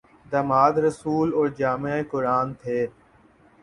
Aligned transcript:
داماد 0.31 0.73
رسول 0.77 1.33
اور 1.33 1.47
جامع 1.57 1.95
قرآن 2.11 2.53
تھے 2.53 2.85